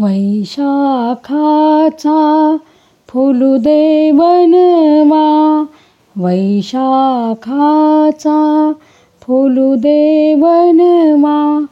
वैशाखाचा 0.00 2.56
फुलू 3.08 3.56
दे 3.56 4.10
वनवा 4.10 5.64
वैशाखाचा 6.16 8.38
फुलू 9.22 9.76
दे 9.76 10.34
वनवा 10.34 11.64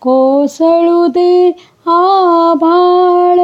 कोसळू 0.00 1.06
दे 1.06 1.50
आभाळ 1.86 3.38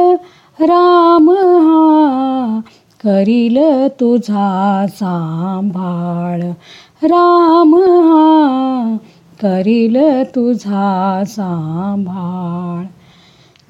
राम 0.65 1.29
हा 1.65 2.59
करील 3.03 3.57
तुझा 3.99 4.85
सांभाळ 4.89 6.41
राम 7.03 7.75
हा 7.75 8.95
करील 9.41 9.97
तुझा 10.35 11.23
सांभाळ. 11.27 12.83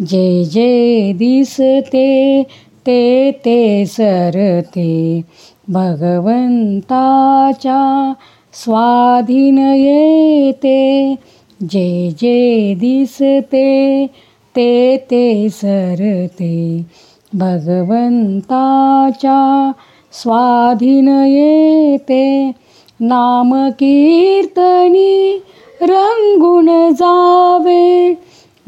जे 0.01 0.45
जे 0.45 1.13
दिसते 1.13 2.43
ते 2.85 3.31
ते 3.31 3.85
सरते. 3.85 5.21
भगवंताच्या 5.69 8.13
स्वाधीन 8.53 9.57
येते. 9.57 11.15
जे 11.63 12.11
जे 12.11 12.75
दिसते 12.75 14.07
ते 14.55 14.97
ते 14.97 15.49
सरते. 15.49 16.85
भगवंताच्या 17.33 19.71
स्वाधीन 20.11 21.07
येते. 21.07 22.51
नामकीर्तनी 22.99 25.43
रंगून 25.81 26.93
जावे. 26.93 28.13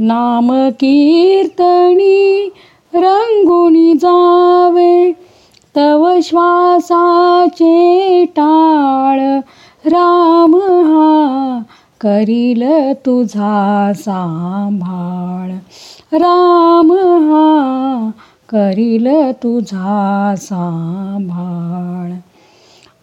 नाम 0.03 0.69
कीर्तनी 0.69 2.49
रंगुनी 2.93 3.93
जावे 3.93 5.11
तव 5.77 6.15
श्वासाचे 6.23 8.25
टाळ. 8.25 9.39
राम 9.85 10.55
हा 10.55 11.59
करील 12.01 12.93
तुझा 12.93 13.91
सांभाळ. 13.95 15.51
राम 16.17 16.91
हा 16.91 18.09
करील 18.49 19.31
तुझा 19.31 20.33
सांभाळ. 20.37 22.11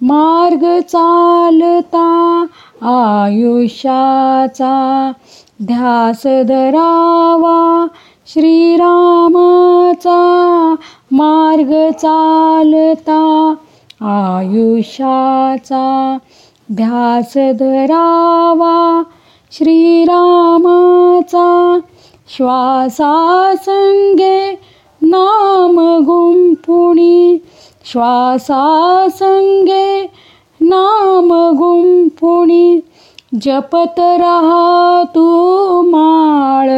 मार्ग 0.01 0.81
चालता 0.81 2.38
आयुष्याचा 2.83 5.13
ध्यास 5.63 6.27
धरावा. 6.49 7.87
श्रीरामाचा 8.27 10.75
मार्ग 11.11 11.91
चालता. 11.91 13.55
आयुष्याचा 14.01 16.19
ध्यास 16.73 17.37
धरावा. 17.37 19.03
श्रीरामाचा 19.53 21.79
श्वासासंगे 22.37 24.61
नाम 25.03 26.03
गुंपुणी. 26.07 27.39
श्वासासंगे 27.85 30.18
नाम 30.69 31.57
गुंपुणी 31.57 32.81
जपत 33.35 33.99
रहा 33.99 35.03
तू 35.15 35.83
माळ 35.83 36.71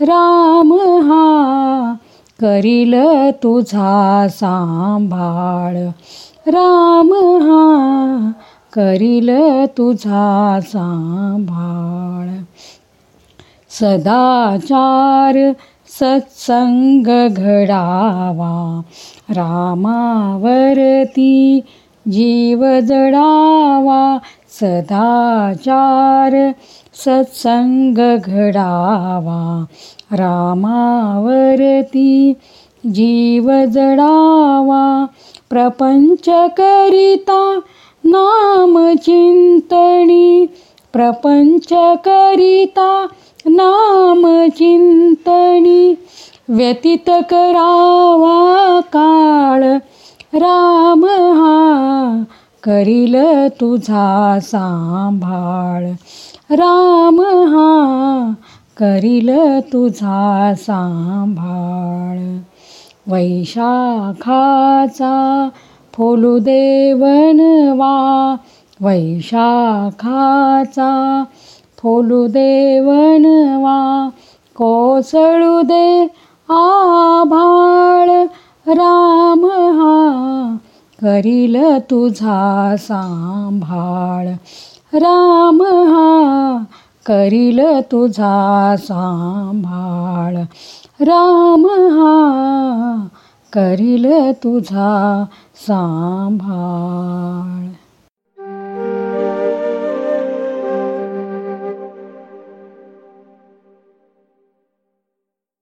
राम 0.00 0.98
हा 1.02 1.94
करील 2.40 2.94
तुझा 3.42 4.26
सांभाळ. 4.30 5.88
राम 6.46 7.40
हा 7.40 8.30
करील 8.72 9.30
तुझा 9.66 10.58
सांभाळ. 10.62 12.42
सदाचार 13.70 15.52
सत्संग 15.88 17.30
घडावा 17.30 18.80
रामावरती 19.30 21.60
जीव 22.06 22.80
जडावा 22.80 24.18
सदाचार 24.60 26.50
सत्संग 26.94 27.98
घडावा. 28.24 29.64
रामावरती 30.12 32.32
जीव 32.86 33.50
जडावा 33.50 35.06
प्रपंच 35.50 36.28
करिता 36.28 37.60
नाम 38.04 38.94
चिंतणी 38.94 40.46
प्रपंच 40.92 41.72
करिता 42.04 43.06
नाम 43.46 44.48
चिंतणी 44.48 45.94
व्यतीत 46.48 47.06
करावा 47.06 48.59
करील 52.62 53.48
तुझा 53.48 54.38
सांभाळ. 54.42 55.90
राम 56.50 57.20
हा 57.20 58.32
करील 58.76 59.60
तुझा 59.60 60.52
सांभाळ. 60.56 62.36
वैशाखाचा 63.12 65.48
फुलू 65.92 66.38
देवनवा 66.38 68.36
वैशाखाचा 68.80 71.24
फुलू 71.78 72.26
देवनवा 72.26 74.08
कोसळू 74.56 75.62
दे 75.62 76.08
आभाळ. 76.48 78.26
राम 78.66 78.99
करील 81.02 81.56
तुझा 81.90 82.74
सांभाळ. 82.78 84.28
राम 84.92 85.62
हा 85.62 86.58
करील 87.06 87.60
तुझा 87.60 88.74
सांभाळ. 88.78 90.36
राम 91.00 91.66
हा 91.66 93.06
करील 93.52 94.32
तुझा 94.32 95.24
सांभाळ. 95.66 97.79